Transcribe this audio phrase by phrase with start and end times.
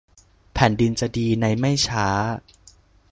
[0.53, 2.07] แผ่นดินจะดีในไม่ช้า